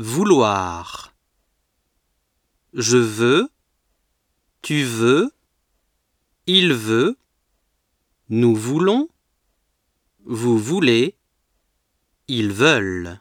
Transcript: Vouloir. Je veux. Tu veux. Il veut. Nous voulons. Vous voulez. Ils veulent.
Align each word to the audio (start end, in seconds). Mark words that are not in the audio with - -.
Vouloir. 0.00 1.12
Je 2.72 2.98
veux. 2.98 3.50
Tu 4.62 4.84
veux. 4.84 5.32
Il 6.46 6.72
veut. 6.72 7.18
Nous 8.28 8.54
voulons. 8.54 9.08
Vous 10.20 10.56
voulez. 10.56 11.16
Ils 12.28 12.52
veulent. 12.52 13.20